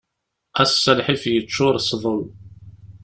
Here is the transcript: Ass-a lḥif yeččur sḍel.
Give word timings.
Ass-a 0.61 0.91
lḥif 0.99 1.23
yeččur 1.33 1.75
sḍel. 1.87 2.21